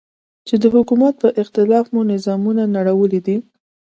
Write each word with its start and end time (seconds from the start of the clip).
چې 0.47 0.55
د 0.61 0.63
حکومت 0.75 1.13
په 1.23 1.29
اختلاف 1.41 1.85
مو 1.93 2.01
نظامونه 2.13 2.63
نړولي 2.77 3.19
دي. 3.27 3.37